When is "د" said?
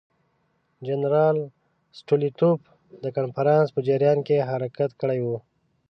3.03-3.05